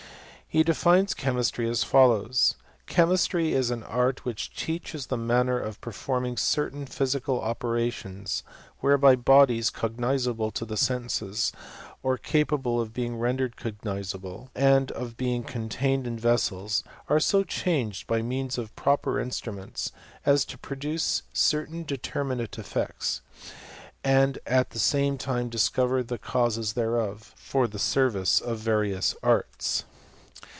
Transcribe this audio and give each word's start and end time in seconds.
He 0.53 0.63
defines 0.63 1.13
chemistry 1.13 1.69
as 1.69 1.85
follows:" 1.85 2.55
Chemistry 2.85 3.53
is 3.53 3.71
aa^ 3.71 3.85
art 3.89 4.25
which 4.25 4.53
teaches 4.53 5.07
the 5.07 5.15
manner 5.15 5.57
of 5.57 5.79
performing 5.79 6.35
certain' 6.35 6.85
physical 6.85 7.39
operations, 7.39 8.43
whereby 8.81 9.15
bodies 9.15 9.69
cognizable 9.69 10.51
to 10.51 10.65
the" 10.65 10.75
senses, 10.75 11.53
or 12.03 12.17
capable 12.17 12.81
of 12.81 12.91
being 12.93 13.15
rendered 13.17 13.55
cognizable, 13.55 14.49
and^ 14.53 14.91
of 14.91 15.15
being 15.15 15.45
contained 15.45 16.05
in 16.05 16.19
vessels, 16.19 16.83
are 17.07 17.21
so 17.21 17.45
changed 17.45 18.05
by 18.07 18.21
mean8> 18.21 18.57
of 18.57 18.75
proper 18.75 19.21
instruments, 19.21 19.93
as 20.25 20.43
to 20.43 20.57
produce 20.57 21.23
certain 21.31 21.85
determinate", 21.85 22.59
effects; 22.59 23.21
and 24.03 24.37
at 24.45 24.71
the 24.71 24.79
same 24.79 25.17
time 25.17 25.47
discover 25.47 26.03
the 26.03 26.17
causess 26.17 26.73
thereof; 26.73 27.31
for 27.37 27.69
the 27.69 27.79
service 27.79 28.41
of 28.41 28.57
various 28.59 29.15
arts." 29.23 29.85